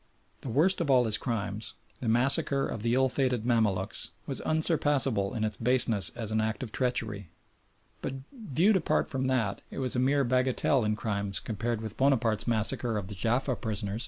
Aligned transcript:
The 0.41 0.49
worst 0.49 0.81
of 0.81 0.89
all 0.89 1.05
his 1.05 1.19
crimes 1.19 1.75
the 1.99 2.09
massacre 2.09 2.65
of 2.67 2.81
the 2.81 2.95
ill 2.95 3.07
fated 3.07 3.45
Mamaluks 3.45 4.09
was 4.25 4.41
unsurpassable 4.41 5.35
in 5.35 5.43
its 5.43 5.57
baseness 5.57 6.09
as 6.15 6.31
an 6.31 6.41
act 6.41 6.63
of 6.63 6.71
treachery, 6.71 7.29
but 8.01 8.15
viewed 8.33 8.77
apart 8.77 9.07
from 9.09 9.27
that 9.27 9.61
it 9.69 9.77
was 9.77 9.95
a 9.95 9.99
mere 9.99 10.25
bagatelle 10.25 10.83
in 10.85 10.95
crime 10.95 11.33
compared 11.43 11.81
with 11.81 11.97
Bonaparte's 11.97 12.47
massacre 12.47 12.97
of 12.97 13.09
the 13.09 13.13
Jaffa 13.15 13.55
prisoners. 13.57 13.99